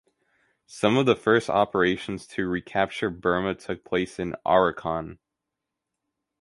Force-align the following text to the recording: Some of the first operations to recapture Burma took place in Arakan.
Some 0.65 0.97
of 0.97 1.05
the 1.05 1.15
first 1.15 1.47
operations 1.47 2.25
to 2.29 2.47
recapture 2.47 3.11
Burma 3.11 3.53
took 3.53 3.85
place 3.85 4.17
in 4.17 4.35
Arakan. 4.43 5.19